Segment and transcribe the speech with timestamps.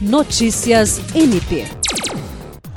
[0.00, 1.66] Notícias MP.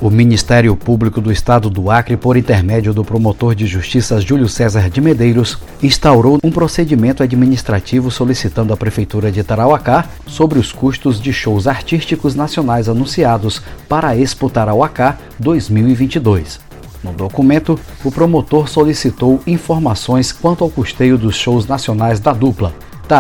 [0.01, 4.89] O Ministério Público do Estado do Acre, por intermédio do promotor de justiça Júlio César
[4.89, 11.31] de Medeiros, instaurou um procedimento administrativo solicitando à Prefeitura de Tarauacá sobre os custos de
[11.31, 16.59] shows artísticos nacionais anunciados para a Expo Tarauacá 2022.
[17.01, 22.73] No documento, o promotor solicitou informações quanto ao custeio dos shows nacionais da dupla,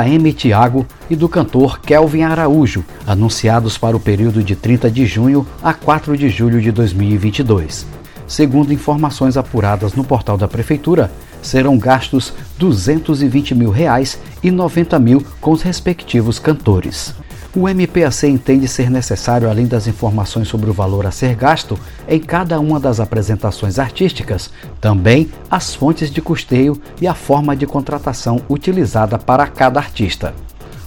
[0.05, 0.33] M.
[0.33, 5.73] Tiago e do cantor Kelvin Araújo, anunciados para o período de 30 de junho a
[5.73, 7.85] 4 de julho de 2022.
[8.25, 11.11] Segundo informações apuradas no portal da Prefeitura,
[11.41, 17.13] serão gastos 220 mil reais e 90 mil com os respectivos cantores.
[17.55, 22.19] O MPAC entende ser necessário, além das informações sobre o valor a ser gasto em
[22.19, 24.49] cada uma das apresentações artísticas,
[24.81, 30.33] também as fontes de custeio e a forma de contratação utilizada para cada artista.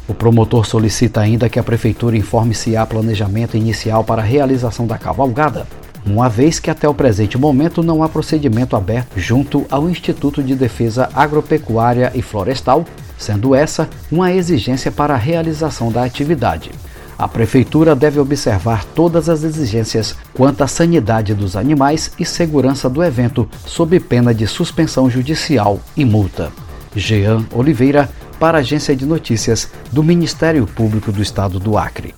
[0.08, 4.88] O promotor solicita ainda que a Prefeitura informe se há planejamento inicial para a realização
[4.88, 5.68] da cavalgada,
[6.04, 10.56] uma vez que até o presente momento não há procedimento aberto junto ao Instituto de
[10.56, 12.84] Defesa Agropecuária e Florestal
[13.18, 16.70] sendo essa uma exigência para a realização da atividade.
[17.18, 23.02] A Prefeitura deve observar todas as exigências quanto à sanidade dos animais e segurança do
[23.02, 26.52] evento, sob pena de suspensão judicial e multa.
[26.94, 32.14] Jean Oliveira, para a Agência de Notícias do Ministério Público do Estado do Acre.